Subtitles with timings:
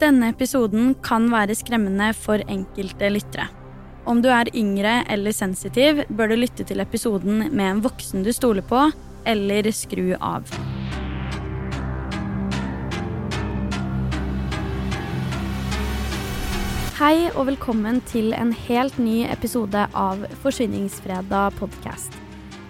[0.00, 3.50] Denne episoden kan være skremmende for enkelte lyttere.
[4.08, 8.30] Om du er yngre eller sensitiv, bør du lytte til episoden med en voksen du
[8.32, 8.86] stoler på,
[9.28, 10.48] eller skru av.
[16.96, 22.16] Hei og velkommen til en helt ny episode av Forsvinningsfredag podkast.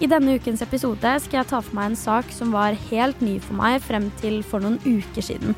[0.02, 3.38] I denne ukens episode skal jeg ta for meg en sak som var helt ny
[3.38, 5.54] for meg frem til for noen uker siden.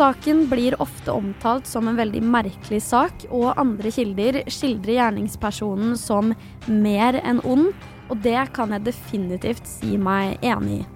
[0.00, 6.30] Saken blir ofte omtalt som en veldig merkelig sak, og andre kilder skildrer gjerningspersonen som
[6.64, 7.68] mer enn ond,
[8.08, 10.88] og det kan jeg definitivt si meg enig i.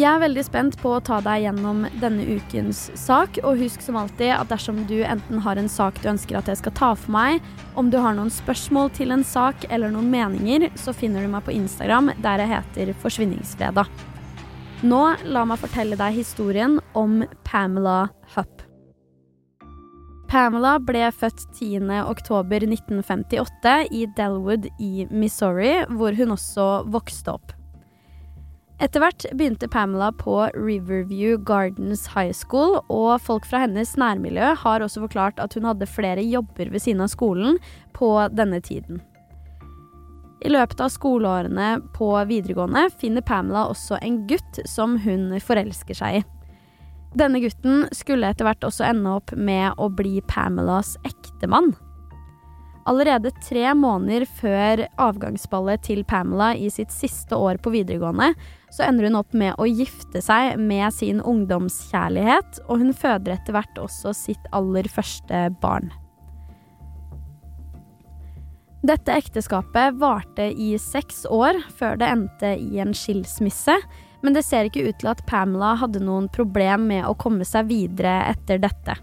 [0.00, 4.00] Jeg er veldig spent på å ta deg gjennom denne ukens sak, og husk som
[4.00, 7.12] alltid at dersom du enten har en sak du ønsker at jeg skal ta for
[7.20, 7.44] meg,
[7.76, 11.44] om du har noen spørsmål til en sak eller noen meninger, så finner du meg
[11.44, 14.15] på Instagram der jeg heter Forsvinningsfredag.
[14.84, 18.60] Nå la meg fortelle deg historien om Pamela Hupp.
[20.28, 27.54] Pamela ble født 10.10.1958 i Delwood i Missouri, hvor hun også vokste opp.
[28.76, 34.84] Etter hvert begynte Pamela på Riverview Gardens High School, og folk fra hennes nærmiljø har
[34.84, 37.56] også forklart at hun hadde flere jobber ved siden av skolen
[37.96, 39.00] på denne tiden.
[40.44, 46.20] I løpet av skoleårene på videregående finner Pamela også en gutt som hun forelsker seg
[46.20, 46.24] i.
[47.16, 51.72] Denne gutten skulle etter hvert også ende opp med å bli Pamelas ektemann.
[52.86, 58.30] Allerede tre måneder før avgangsballet til Pamela i sitt siste år på videregående,
[58.70, 63.56] så ender hun opp med å gifte seg med sin ungdomskjærlighet, og hun føder etter
[63.56, 65.90] hvert også sitt aller første barn.
[68.86, 73.74] Dette ekteskapet varte i seks år før det endte i en skilsmisse,
[74.22, 77.66] men det ser ikke ut til at Pamela hadde noen problem med å komme seg
[77.72, 78.94] videre etter dette.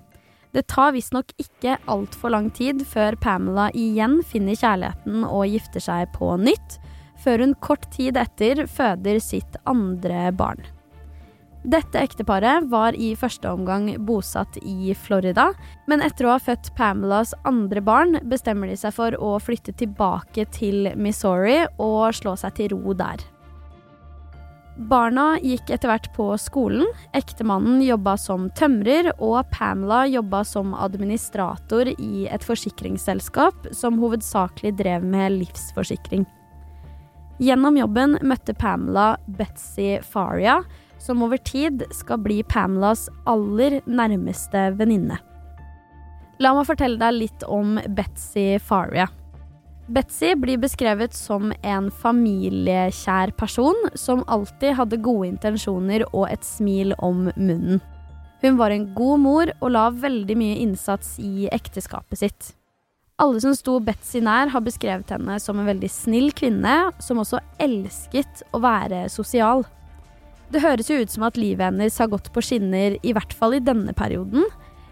[0.56, 6.14] Det tar visstnok ikke altfor lang tid før Pamela igjen finner kjærligheten og gifter seg
[6.16, 6.78] på nytt,
[7.20, 10.64] før hun kort tid etter føder sitt andre barn.
[11.64, 15.54] Dette ekteparet var i første omgang bosatt i Florida,
[15.88, 20.44] men etter å ha født Pamelas andre barn, bestemmer de seg for å flytte tilbake
[20.52, 23.24] til Missouri og slå seg til ro der.
[24.90, 31.94] Barna gikk etter hvert på skolen, ektemannen jobba som tømrer, og Pamela jobba som administrator
[31.94, 36.26] i et forsikringsselskap som hovedsakelig drev med livsforsikring.
[37.44, 40.60] Gjennom jobben møtte Pamela Betzy Faria,
[41.04, 45.20] som over tid skal bli Pamelas aller nærmeste venninne.
[46.42, 49.10] La meg fortelle deg litt om Betzy Faria.
[49.94, 56.96] Betzy blir beskrevet som en familiekjær person som alltid hadde gode intensjoner og et smil
[57.04, 57.84] om munnen.
[58.44, 62.50] Hun var en god mor og la veldig mye innsats i ekteskapet sitt.
[63.22, 67.40] Alle som sto Betzy nær, har beskrevet henne som en veldig snill kvinne, som også
[67.62, 69.64] elsket å være sosial.
[70.54, 73.56] Det høres jo ut som at livet hennes har gått på skinner, i hvert fall
[73.58, 74.46] i denne perioden,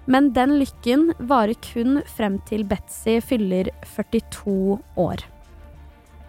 [0.09, 5.21] men den lykken varer kun frem til Betzy fyller 42 år.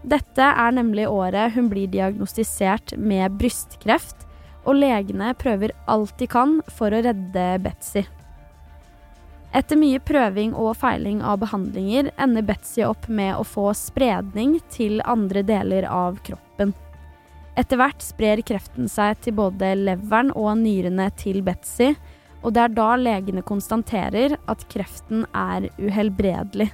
[0.03, 4.27] Dette er nemlig året hun blir diagnostisert med brystkreft,
[4.69, 8.05] og legene prøver alt de kan for å redde Betzy.
[9.57, 15.01] Etter mye prøving og feiling av behandlinger ender Betzy opp med å få spredning til
[15.09, 16.52] andre deler av kroppen.
[17.53, 21.91] Etter hvert sprer kreften seg til både leveren og nyrene til Betzy,
[22.43, 26.71] og det er da legene konstaterer at kreften er uhelbredelig.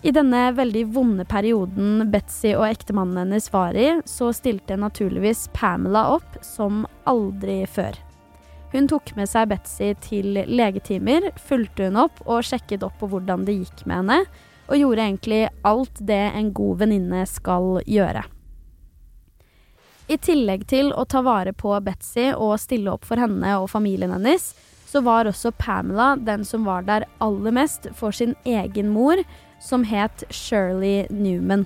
[0.00, 6.06] I denne veldig vonde perioden Betzy og ektemannen hennes var i, så stilte naturligvis Pamela
[6.16, 7.98] opp som aldri før.
[8.72, 13.46] Hun tok med seg Betzy til legetimer, fulgte hun opp og sjekket opp på hvordan
[13.46, 14.20] det gikk med henne,
[14.70, 18.24] og gjorde egentlig alt det en god venninne skal gjøre.
[20.10, 24.10] I tillegg til å ta vare på Betzy og stille opp for henne og familien
[24.10, 24.48] hennes,
[24.90, 29.20] så var også Pamela den som var der aller mest for sin egen mor,
[29.62, 31.62] som het Shirley Newman.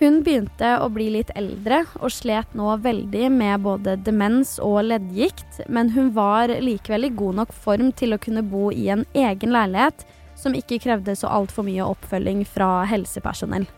[0.00, 5.66] Hun begynte å bli litt eldre og slet nå veldig med både demens og leddgikt,
[5.68, 9.52] men hun var likevel i god nok form til å kunne bo i en egen
[9.52, 10.06] leilighet
[10.40, 13.68] som ikke krevde så altfor mye oppfølging fra helsepersonell.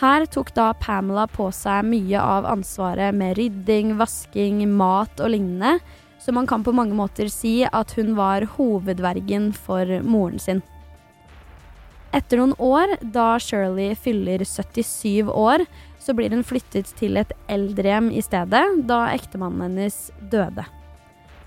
[0.00, 5.76] Her tok da Pamela på seg mye av ansvaret med rydding, vasking, mat og lignende,
[6.20, 10.64] så man kan på mange måter si at hun var hovedvergen for moren sin.
[12.16, 15.66] Etter noen år, da Shirley fyller 77 år,
[16.00, 20.64] så blir hun flyttet til et eldrehjem i stedet, da ektemannen hennes døde.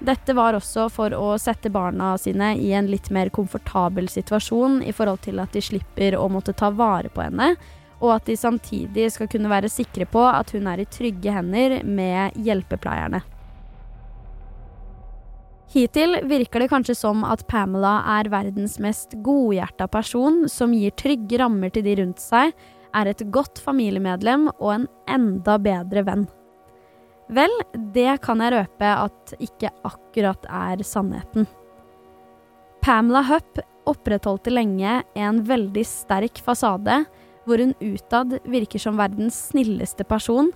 [0.03, 4.93] Dette var også for å sette barna sine i en litt mer komfortabel situasjon i
[4.93, 7.55] forhold til at de slipper å måtte ta vare på henne,
[8.03, 11.79] og at de samtidig skal kunne være sikre på at hun er i trygge hender
[11.87, 13.23] med hjelpepleierne.
[15.73, 21.39] Hittil virker det kanskje som at Pamela er verdens mest godhjerta person som gir trygge
[21.41, 22.53] rammer til de rundt seg,
[22.93, 26.27] er et godt familiemedlem og en enda bedre venn.
[27.33, 27.53] Vel,
[27.95, 31.47] det kan jeg røpe at ikke akkurat er sannheten.
[32.83, 37.01] Pamela Hupp opprettholdte lenge en veldig sterk fasade,
[37.43, 40.51] hvor hun utad virker som verdens snilleste person,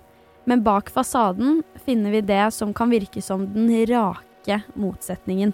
[0.48, 5.54] men bak fasaden finner vi det som kan virke som den rake motsetningen.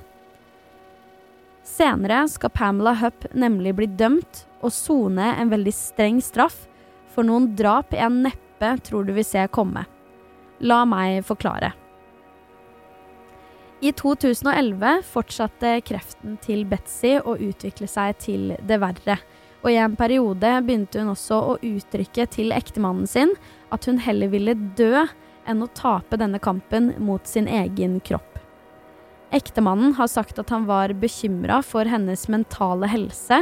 [1.64, 6.66] Senere skal Pamela Hupp nemlig bli dømt og sone en veldig streng straff
[7.14, 9.86] for noen drap jeg neppe tror du vil se komme.
[10.64, 11.74] La meg forklare.
[13.84, 19.18] I 2011 fortsatte kreften til Betzy å utvikle seg til det verre,
[19.64, 23.32] og i en periode begynte hun også å uttrykke til ektemannen sin
[23.74, 25.06] at hun heller ville dø
[25.48, 28.38] enn å tape denne kampen mot sin egen kropp.
[29.34, 33.42] Ektemannen har sagt at han var bekymra for hennes mentale helse,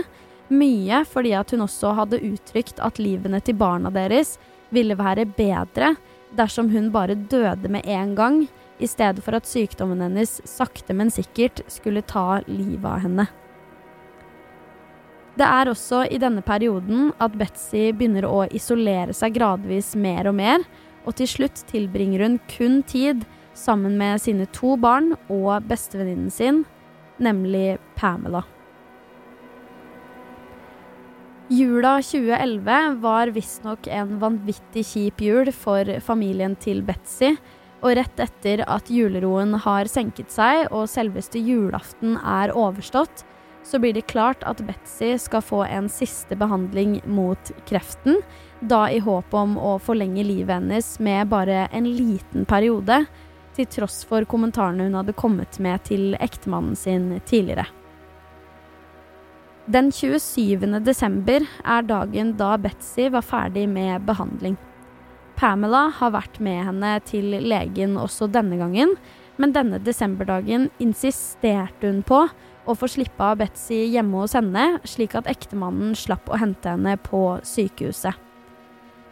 [0.52, 4.38] mye fordi at hun også hadde uttrykt at livene til barna deres
[4.72, 5.96] ville være bedre
[6.38, 8.42] dersom hun bare døde med en gang,
[8.82, 13.28] i stedet for at sykdommen hennes sakte, men sikkert skulle ta livet av henne.
[15.40, 20.36] Det er også i denne perioden at Betzy begynner å isolere seg gradvis mer og
[20.42, 20.66] mer,
[21.08, 23.24] og til slutt tilbringer hun kun tid
[23.58, 26.66] sammen med sine to barn og bestevenninnen sin,
[27.22, 28.44] nemlig Pamela.
[31.52, 37.34] Jula 2011 var visstnok en vanvittig kjip jul for familien til Betzy.
[37.82, 43.26] Og rett etter at juleroen har senket seg og selveste julaften er overstått,
[43.64, 48.22] så blir det klart at Betzy skal få en siste behandling mot kreften.
[48.60, 53.04] Da i håp om å forlenge livet hennes med bare en liten periode
[53.56, 57.68] til tross for kommentarene hun hadde kommet med til ektemannen sin tidligere.
[59.72, 60.82] Den 27.
[60.84, 64.58] desember er dagen da Betzy var ferdig med behandling.
[65.38, 68.96] Pamela har vært med henne til legen også denne gangen,
[69.42, 72.26] men denne desemberdagen insisterte hun på
[72.72, 76.98] å få slippe av Betzy hjemme hos henne, slik at ektemannen slapp å hente henne
[77.04, 78.16] på sykehuset.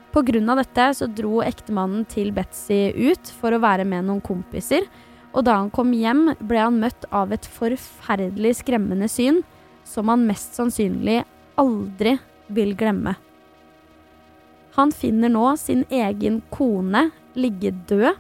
[0.10, 0.56] Pga.
[0.58, 4.88] dette så dro ektemannen til Betzy ut for å være med noen kompiser,
[5.34, 9.44] og da han kom hjem, ble han møtt av et forferdelig skremmende syn
[9.86, 11.22] som han mest sannsynlig
[11.60, 12.18] aldri
[12.50, 13.14] vil glemme.
[14.80, 18.18] Han finner nå sin egen kone ligge død,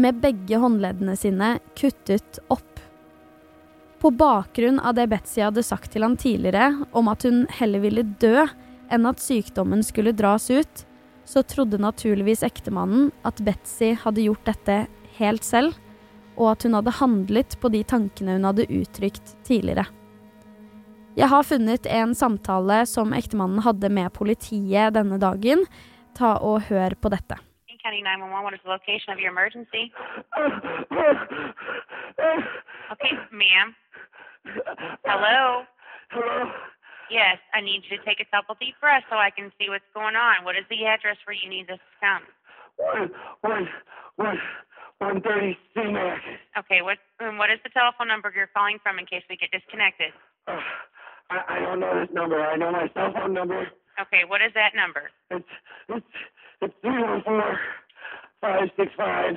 [0.00, 2.69] med begge håndleddene sine kuttet opp.
[4.00, 8.02] På bakgrunn av det Betzy hadde sagt til han tidligere om at hun heller ville
[8.22, 8.46] dø
[8.90, 10.86] enn at sykdommen skulle dras ut,
[11.28, 14.78] så trodde naturligvis ektemannen at Betzy hadde gjort dette
[15.18, 15.76] helt selv,
[16.40, 19.84] og at hun hadde handlet på de tankene hun hadde uttrykt tidligere.
[21.20, 25.68] Jeg har funnet en samtale som ektemannen hadde med politiet denne dagen.
[26.16, 27.36] Ta og hør på dette.
[27.80, 29.92] County 911, what is the location of your emergency?
[32.90, 33.70] Okay, ma'am.
[35.04, 35.64] Hello?
[36.10, 36.50] Hello?
[37.10, 39.84] Yes, I need you to take a couple deep breaths so I can see what's
[39.94, 40.44] going on.
[40.44, 42.22] What is the address where you need this to come?
[42.78, 43.10] One,
[43.42, 43.68] one,
[44.16, 44.38] one,
[44.98, 46.18] one thirty CMAC.
[46.58, 50.12] Okay, what what is the telephone number you're calling from in case we get disconnected?
[50.46, 50.60] Uh,
[51.30, 52.40] I, I don't know this number.
[52.40, 53.68] I know my cell phone number.
[54.00, 55.10] Okay, what is that number?
[55.30, 55.44] It's
[55.88, 56.06] it's
[56.62, 57.58] it's three one four
[58.40, 59.34] five six five.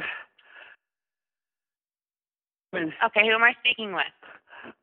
[2.73, 4.05] Okay, who am I speaking with?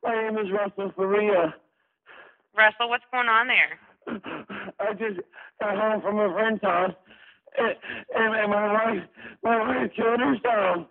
[0.02, 1.54] My name is Russell Faria.
[2.56, 3.78] Russell, what's going on there?
[4.80, 5.20] I just
[5.60, 6.94] got home from a friend's house,
[7.56, 7.76] and,
[8.14, 9.02] and my wife,
[9.42, 10.86] my wife killed herself.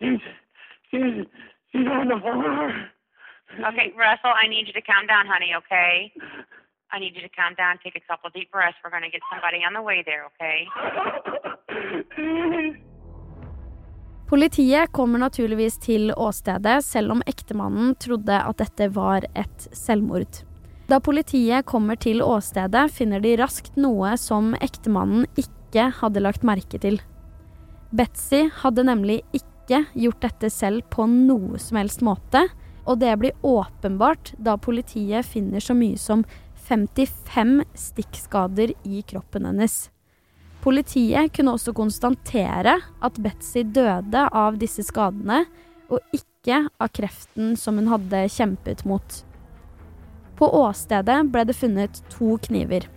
[0.00, 0.20] She's,
[0.90, 1.26] she's,
[1.72, 2.90] she's on the floor.
[3.68, 5.54] Okay, Russell, I need you to calm down, honey.
[5.56, 6.12] Okay.
[6.92, 8.76] I need you to calm down, take a couple deep breaths.
[8.82, 10.66] We're going to get somebody on the way there, okay?
[14.26, 20.40] Politiet kommer naturligvis til åstedet, selv om ektemannen trodde at dette var et selvmord.
[20.90, 26.78] Da politiet kommer til åstedet, finner de raskt noe som ektemannen ikke hadde lagt merke
[26.82, 26.98] til.
[27.94, 32.48] Betsy hadde nemlig ikke gjort dette selv på noe som helst måte,
[32.86, 36.26] og det blir åpenbart da politiet finner så mye som
[36.66, 39.86] 55 stikkskader i kroppen hennes.
[40.64, 45.44] Politiet kunne også konstatere at Betzy døde av disse skadene,
[45.86, 49.20] og ikke av kreften som hun hadde kjempet mot.
[50.36, 52.88] På åstedet ble det funnet to kniver.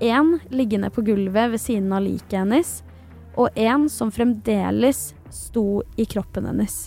[0.00, 2.82] Én liggende på gulvet ved siden av liket hennes,
[3.36, 6.86] og en som fremdeles sto i kroppen hennes.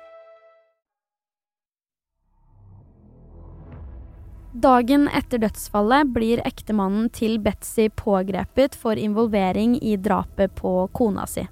[4.51, 11.45] Dagen etter dødsfallet blir ektemannen til Betzy pågrepet for involvering i drapet på kona si.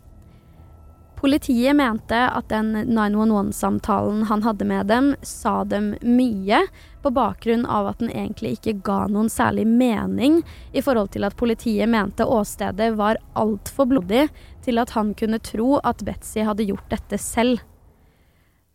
[1.20, 6.60] Politiet mente at den 911-samtalen han hadde med dem, sa dem mye,
[7.00, 10.42] på bakgrunn av at den egentlig ikke ga noen særlig mening
[10.72, 14.28] i forhold til at politiet mente åstedet var altfor blodig
[14.64, 17.64] til at han kunne tro at Betzy hadde gjort dette selv.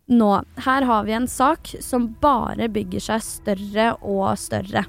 [0.07, 4.83] Nå, her har vi en sak som bare bygger seg større og større.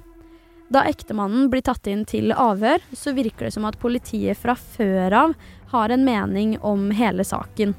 [0.69, 5.17] Da ektemannen blir tatt inn til avhør, så virker det som at politiet fra før
[5.17, 5.33] av
[5.73, 7.73] har en mening om hele saken.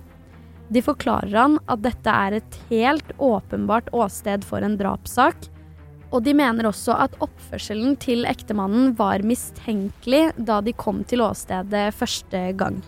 [0.73, 5.37] De forklarer han at dette er et helt åpenbart åsted for en drapssak,
[6.09, 11.91] og de mener også at oppførselen til ektemannen var mistenkelig da de kom til åstedet
[11.93, 12.81] første gang.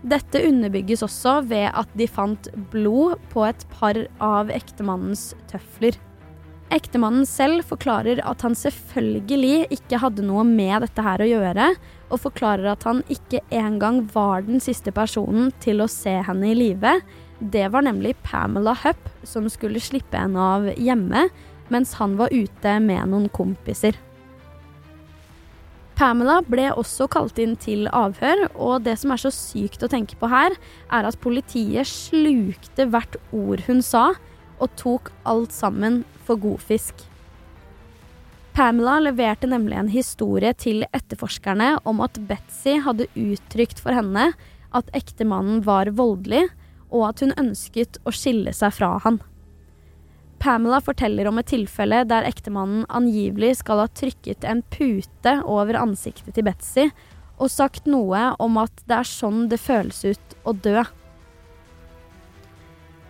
[0.00, 5.98] Dette underbygges også ved at de fant blod på et par av ektemannens tøfler.
[6.70, 11.66] Ektemannen selv forklarer at han selvfølgelig ikke hadde noe med dette her å gjøre,
[12.10, 16.56] og forklarer at han ikke engang var den siste personen til å se henne i
[16.56, 16.94] live.
[17.40, 21.26] Det var nemlig Pamela Hupp som skulle slippe henne av hjemme,
[21.74, 23.98] mens han var ute med noen kompiser.
[26.00, 30.16] Pamela ble også kalt inn til avhør, og det som er så sykt å tenke
[30.16, 30.54] på her,
[30.88, 34.14] er at politiet slukte hvert ord hun sa,
[34.56, 37.04] og tok alt sammen for god fisk.
[38.56, 44.30] Pamela leverte nemlig en historie til etterforskerne om at Betzy hadde uttrykt for henne
[44.72, 46.46] at ektemannen var voldelig,
[46.88, 49.20] og at hun ønsket å skille seg fra han.
[50.40, 56.32] Pamela forteller om et tilfelle der ektemannen angivelig skal ha trykket en pute over ansiktet
[56.36, 56.86] til Betzy
[57.40, 60.80] og sagt noe om at det er sånn det føles ut å dø.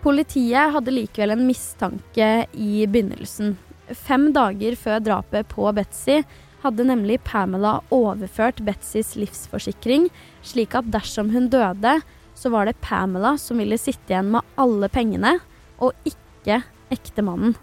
[0.03, 3.55] Politiet hadde likevel en mistanke i begynnelsen.
[3.95, 6.23] Fem dager før drapet på Betzy
[6.65, 10.09] hadde nemlig Pamela overført Betzys livsforsikring,
[10.43, 11.99] slik at dersom hun døde,
[12.35, 15.39] så var det Pamela som ville sitte igjen med alle pengene,
[15.81, 16.61] og ikke
[16.95, 17.57] ektemannen.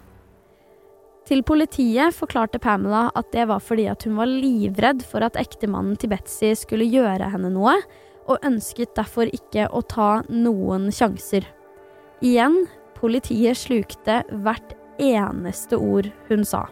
[1.28, 5.98] Til politiet forklarte Pamela at det var fordi at hun var livredd for at ektemannen
[6.00, 7.74] til Betzy skulle gjøre henne noe,
[8.28, 11.44] og ønsket derfor ikke å ta noen sjanser.
[12.24, 12.62] Igjen,
[12.96, 16.64] politiet slukte hvert eneste ord hun sa.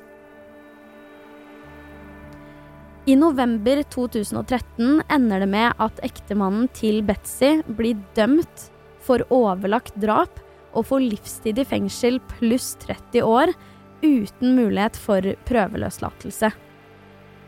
[3.07, 8.67] I november 2013 ender det med at ektemannen til Betzy blir dømt
[9.05, 10.41] for overlagt drap
[10.77, 13.53] og få livstid i fengsel pluss 30 år
[14.05, 16.53] uten mulighet for prøveløslatelse.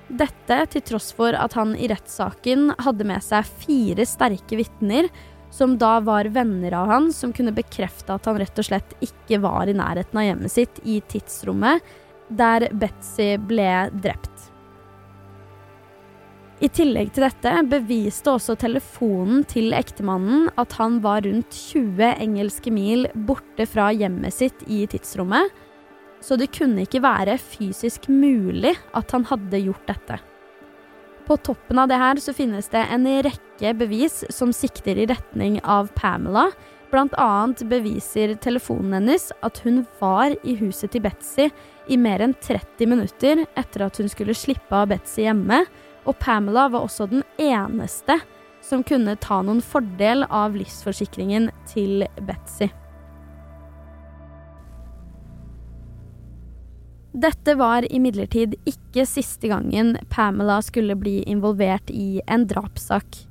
[0.09, 5.11] Dette til tross for at han i rettssaken hadde med seg fire sterke vitner,
[5.53, 9.41] som da var venner av han, som kunne bekrefte at han rett og slett ikke
[9.45, 11.85] var i nærheten av hjemmet sitt i tidsrommet
[12.29, 14.38] der Betzy ble drept.
[16.59, 22.73] I tillegg til dette beviste også telefonen til ektemannen at han var rundt 20 engelske
[22.75, 25.53] mil borte fra hjemmet sitt i tidsrommet,
[26.19, 30.19] så det kunne ikke være fysisk mulig at han hadde gjort dette.
[31.29, 35.61] På toppen av det her så finnes det en rekke bevis som sikter i retning
[35.63, 36.49] av Pamela.
[36.91, 41.51] Annet beviser telefonen hennes at hun var i huset til Betzy
[41.87, 45.67] i mer enn 30 minutter etter at hun skulle slippe av Betzy hjemme,
[46.09, 48.19] og Pamela var også den eneste
[48.65, 52.71] som kunne ta noen fordel av livsforsikringen til Betzy.
[57.19, 63.25] Dette var imidlertid ikke siste gangen Pamela skulle bli involvert i en drapssak.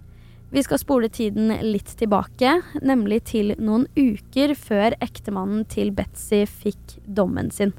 [0.52, 6.98] Vi skal spole tiden litt tilbake, nemlig til noen uker før ektemannen til Betzy fikk
[7.06, 7.76] dommen sin.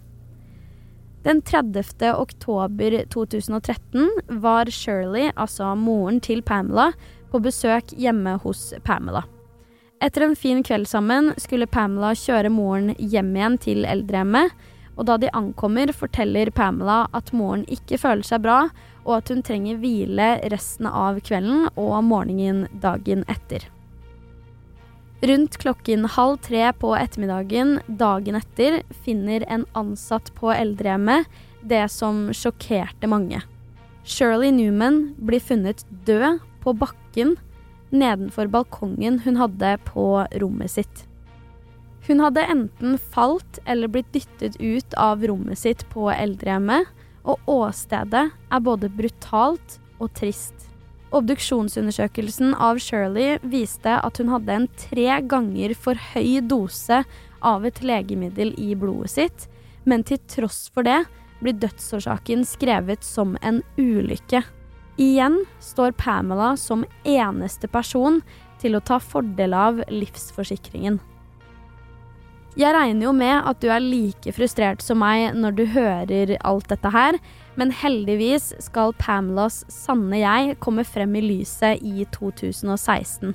[1.22, 1.82] Den 30.
[2.14, 6.92] oktober 2013 var Shirley, altså moren til Pamela,
[7.30, 9.24] på besøk hjemme hos Pamela.
[9.98, 14.54] Etter en fin kveld sammen skulle Pamela kjøre moren hjem igjen til eldrehjemmet,
[14.98, 18.60] og da de ankommer, forteller Pamela at moren ikke føler seg bra,
[19.02, 23.66] og at hun trenger hvile resten av kvelden og morgenen dagen etter.
[25.20, 31.26] Rundt klokken halv tre på ettermiddagen dagen etter finner en ansatt på eldrehjemmet
[31.66, 33.40] det som sjokkerte mange.
[34.06, 37.34] Shirley Newman blir funnet død på bakken
[37.90, 40.06] nedenfor balkongen hun hadde på
[40.38, 41.04] rommet sitt.
[42.06, 46.86] Hun hadde enten falt eller blitt dyttet ut av rommet sitt på eldrehjemmet,
[47.28, 50.67] og åstedet er både brutalt og trist.
[51.08, 57.00] Obduksjonsundersøkelsen av Shirley viste at hun hadde en tre ganger for høy dose
[57.40, 59.46] av et legemiddel i blodet sitt,
[59.88, 61.00] men til tross for det
[61.40, 64.42] blir dødsårsaken skrevet som en ulykke.
[64.98, 68.20] Igjen står Pamela som eneste person
[68.60, 70.98] til å ta fordel av livsforsikringen.
[72.58, 76.66] Jeg regner jo med at du er like frustrert som meg når du hører alt
[76.72, 77.16] dette her,
[77.58, 83.34] men heldigvis skal Pamelas sanne jeg komme frem i lyset i 2016.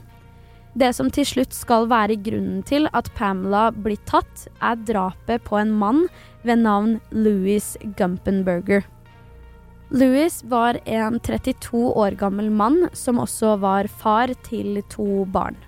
[0.73, 5.59] Det som til slutt skal være grunnen til at Pamela blir tatt, er drapet på
[5.59, 6.07] en mann
[6.47, 8.81] ved navn Louis Gumpenberger.
[9.93, 15.59] Louis var en 32 år gammel mann som også var far til to barn.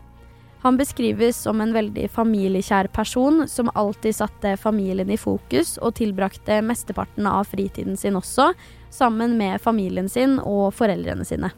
[0.66, 6.58] Han beskrives som en veldig familiekjær person som alltid satte familien i fokus og tilbrakte
[6.66, 8.48] mesteparten av fritiden sin også,
[8.90, 11.52] sammen med familien sin og foreldrene sine.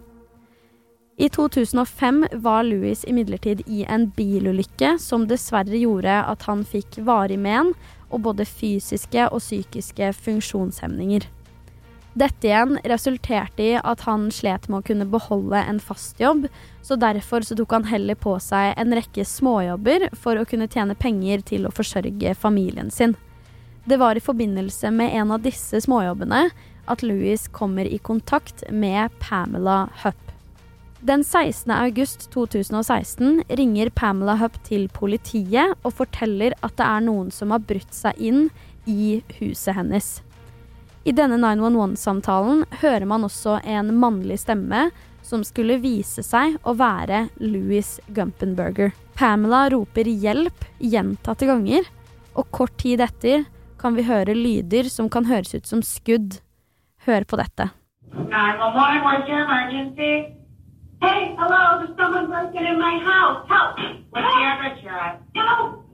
[1.15, 7.39] I 2005 var Louis imidlertid i en bilulykke som dessverre gjorde at han fikk varig
[7.39, 7.71] men
[8.11, 11.31] og både fysiske og psykiske funksjonshemninger.
[12.17, 16.47] Dette igjen resulterte i at han slet med å kunne beholde en fast jobb,
[16.81, 20.97] så derfor så tok han heller på seg en rekke småjobber for å kunne tjene
[20.97, 23.13] penger til å forsørge familien sin.
[23.85, 26.47] Det var i forbindelse med en av disse småjobbene
[26.89, 30.23] at Louis kommer i kontakt med Pamela Hupp.
[31.05, 31.69] Den 16.
[31.75, 37.61] august 2016 ringer Pamela Hupp til politiet og forteller at det er noen som har
[37.61, 38.47] brutt seg inn
[38.89, 40.15] i huset hennes.
[41.07, 44.89] I denne 911-samtalen hører man også en mannlig stemme
[45.23, 48.91] som skulle vise seg å være Louis Gumpenberger.
[49.15, 51.87] Pamela roper hjelp gjentatte ganger,
[52.35, 53.47] og kort tid etter
[53.79, 56.41] kan vi høre lyder som kan høres ut som skudd.
[57.07, 57.71] Hør på dette.
[58.11, 60.35] 911, what's your emergency?
[60.99, 63.47] Hey, hello, there's someone breaking in my house.
[63.47, 63.79] Help!
[64.11, 65.21] What's the address you're at?
[65.39, 65.86] Help!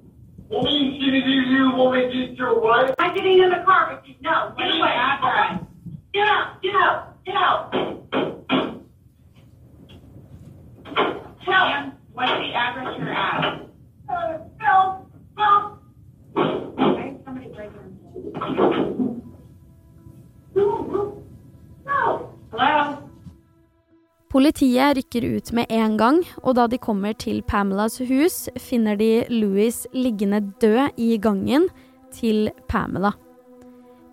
[0.49, 1.41] What are you you?
[1.41, 2.93] You want me to get your wife?
[2.99, 4.15] I'm getting in the car with you.
[4.21, 4.77] No, get away.
[4.77, 5.63] your address?
[6.13, 7.73] Get out, get out, get out.
[11.39, 11.47] Help!
[11.47, 13.61] Ma'am, what's the address you're at?
[14.09, 15.79] Uh, help, help.
[16.35, 17.99] I had somebody break in.
[20.55, 21.22] No, no.
[24.33, 29.27] Politiet rykker ut med en gang, og da de kommer til Pamelas hus, finner de
[29.29, 31.67] Louis liggende død i gangen
[32.17, 33.11] til Pamela.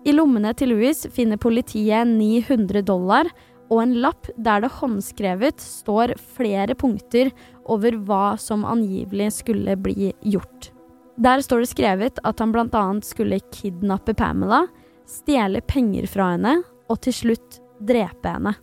[0.05, 3.33] I lommene til Louis finner politiet 900 dollar
[3.71, 7.33] og en lapp der det håndskrevet står flere punkter
[7.65, 10.69] over hva som angivelig skulle bli gjort.
[11.17, 12.87] Der står det skrevet at han bl.a.
[13.01, 14.67] skulle kidnappe Pamela,
[15.09, 16.59] stjele penger fra henne
[16.91, 18.59] og til slutt drepe henne.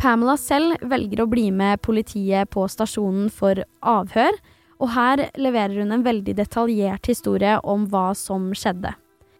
[0.00, 4.32] Pamela selv velger å bli med politiet på stasjonen for avhør,
[4.80, 8.94] og her leverer hun en veldig detaljert historie om hva som skjedde.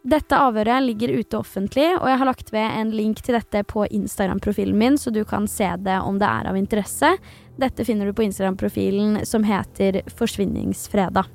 [0.04, 3.86] Dette avhøret ligger ute offentlig, og jeg har lagt ved en link til dette på
[3.88, 7.14] Instagram-profilen min, så du kan se det om det er av interesse.
[7.60, 11.28] Dette finner du på Instagram-profilen som heter Forsvinningsfredag.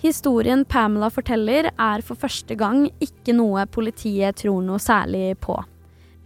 [0.00, 5.58] Historien Pamela forteller, er for første gang ikke noe politiet tror noe særlig på.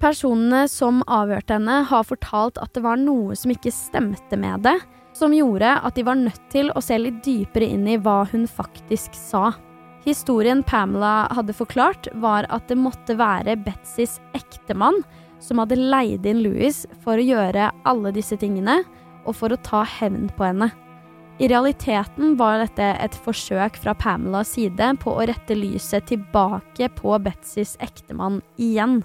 [0.04, 4.74] Personene som avhørte henne, har fortalt at det var noe som ikke stemte med det,
[5.16, 8.44] som gjorde at de var nødt til å se litt dypere inn i hva hun
[8.44, 9.54] faktisk sa.
[10.04, 15.00] Historien Pamela hadde forklart, var at det måtte være Betzys ektemann
[15.40, 18.82] som hadde leid inn Louis for å gjøre alle disse tingene,
[19.24, 20.68] og for å ta hevn på henne.
[21.40, 27.16] I realiteten var dette et forsøk fra Pamelas side på å rette lyset tilbake på
[27.24, 29.00] Betsys ektemann igjen.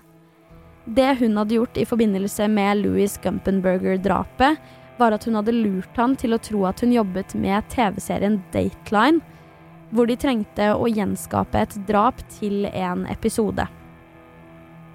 [0.89, 4.58] Det hun hadde gjort i forbindelse med Louis Gumpenberger-drapet,
[4.97, 9.21] var at hun hadde lurt han til å tro at hun jobbet med TV-serien Dateline,
[9.93, 13.67] hvor de trengte å gjenskape et drap til en episode.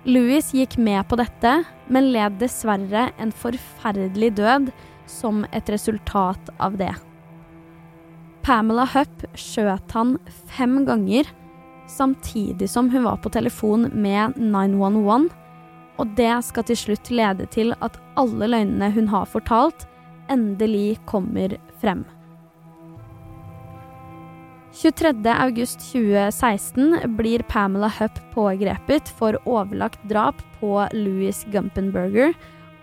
[0.05, 1.55] Louis gikk med på dette,
[1.89, 4.69] men led dessverre en forferdelig død
[5.09, 6.93] som et resultat av det.
[8.45, 10.19] Pamela Hupp skjøt han
[10.53, 11.31] fem ganger,
[11.89, 15.31] samtidig som hun var på telefon med 911,
[15.99, 19.87] og det skal til slutt lede til at alle løgnene hun har fortalt,
[20.33, 21.49] endelig kommer
[21.83, 22.05] frem.
[24.75, 32.35] 23.8.2016 blir Pamela Hupp pågrepet for overlagt drap på Louis Gumpenberger,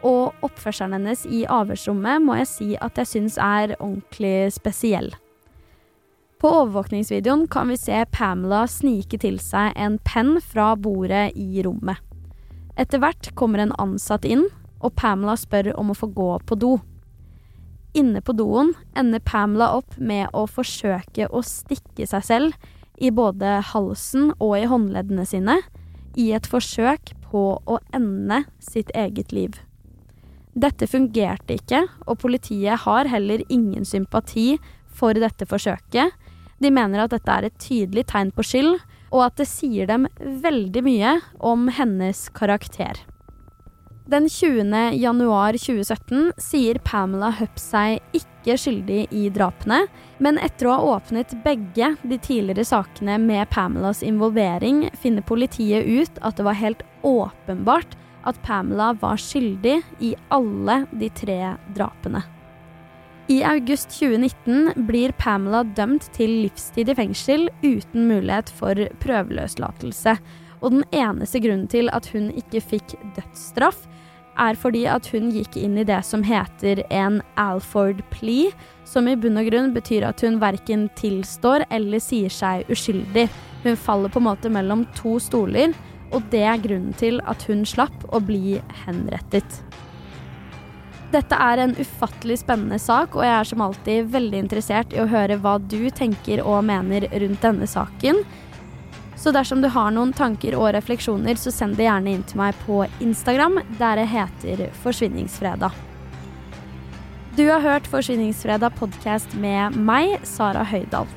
[0.02, 5.16] og oppførselen hennes i avhørsrommet må jeg si at jeg syns er ordentlig spesiell.
[6.42, 12.11] På overvåkningsvideoen kan vi se Pamela snike til seg en penn fra bordet i rommet.
[12.80, 14.48] Etter hvert kommer en ansatt inn,
[14.82, 16.76] og Pamela spør om å få gå på do.
[17.98, 22.70] Inne på doen ender Pamela opp med å forsøke å stikke seg selv
[23.02, 25.58] i både halsen og i håndleddene sine,
[26.16, 29.60] i et forsøk på å ende sitt eget liv.
[30.52, 34.58] Dette fungerte ikke, og politiet har heller ingen sympati
[34.92, 36.12] for dette forsøket.
[36.60, 38.76] De mener at dette er et tydelig tegn på skyld,
[39.12, 43.04] og at det sier dem veldig mye om hennes karakter.
[44.12, 44.74] Den 20.
[44.98, 49.86] januar 2017 sier Pamela Hupp seg ikke skyldig i drapene,
[50.20, 56.20] men etter å ha åpnet begge de tidligere sakene med Pamelas involvering, finner politiet ut
[56.20, 57.96] at det var helt åpenbart
[58.28, 61.40] at Pamela var skyldig i alle de tre
[61.78, 62.26] drapene.
[63.32, 70.18] I august 2019 blir Pamela dømt til livstid i fengsel uten mulighet for prøveløslatelse.
[70.60, 73.86] Og den eneste grunnen til at hun ikke fikk dødsstraff,
[74.36, 78.52] er fordi at hun gikk inn i det som heter en Alford plea,
[78.84, 83.30] som i bunn og grunn betyr at hun verken tilstår eller sier seg uskyldig.
[83.64, 85.72] Hun faller på en måte mellom to stoler,
[86.12, 89.62] og det er grunnen til at hun slapp å bli henrettet.
[91.12, 95.10] Dette er en ufattelig spennende sak, og jeg er som alltid veldig interessert i å
[95.12, 98.22] høre hva du tenker og mener rundt denne saken.
[99.20, 102.56] Så dersom du har noen tanker og refleksjoner, så send det gjerne inn til meg
[102.64, 105.76] på Instagram, der det heter Forsvinningsfredag.
[107.36, 111.12] Du har hørt Forsvinningsfredag podkast med meg, Sara Høydahl.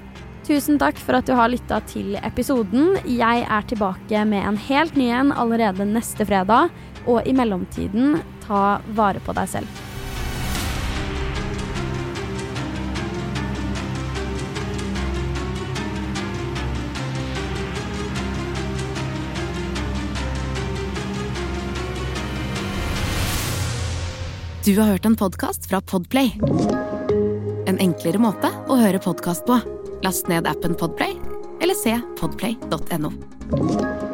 [0.44, 2.98] Tusen takk for at du har lytta til episoden.
[3.08, 6.74] Jeg er tilbake med en helt ny en allerede neste fredag.
[7.08, 9.82] Og i mellomtiden, ta vare på deg selv.
[24.64, 26.38] Du har hørt en podkast fra Podplay.
[27.66, 29.58] En enklere måte å høre podkast på.
[30.00, 31.18] Last ned appen Podplay,
[31.60, 34.13] eller se podplay.no.